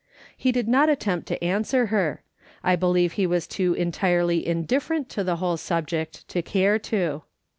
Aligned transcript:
He 0.35 0.51
did 0.51 0.67
not 0.67 0.89
attempt 0.89 1.27
to 1.27 1.43
answer 1.43 1.85
her; 1.93 2.23
I 2.63 2.75
believe 2.75 3.11
he 3.13 3.27
was 3.27 3.45
too 3.45 3.75
entirely 3.75 4.43
indifferent 4.47 5.09
to 5.09 5.23
the 5.23 5.35
whole 5.35 5.57
subject 5.57 6.27
to 6.29 6.41
care 6.41 6.79
to. 6.79 7.21